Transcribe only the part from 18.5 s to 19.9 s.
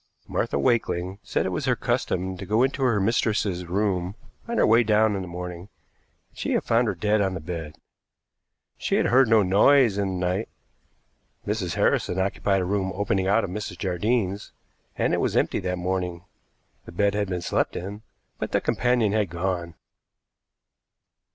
the companion had gone.